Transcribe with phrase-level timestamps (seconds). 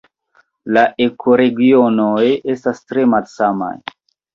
[0.77, 2.25] La ekoregionoj
[2.59, 3.75] estas tre malsamaj.